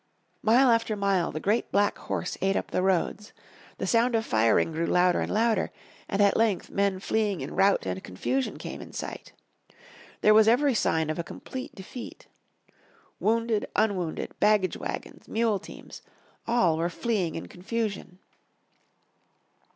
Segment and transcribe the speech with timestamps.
[0.41, 3.33] Mile after mile the great black horse ate up the roads.
[3.77, 5.71] The sound of firing grew louder and louder,
[6.09, 9.31] and at length men fleeing in rout and confusion came in sight.
[10.21, 12.27] There was every sign of a complete defeat.
[13.19, 16.01] Wounded, unwounded, baggage wagons, mule teams,
[16.47, 18.17] all were fleeing in confusion.